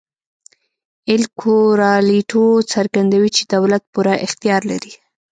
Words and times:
اېل 1.09 1.23
کورالیټو 1.41 2.45
څرګندوي 2.73 3.29
چې 3.35 3.43
دولت 3.53 3.83
پوره 3.93 4.13
اختیار 4.25 4.61
لري. 4.71 4.93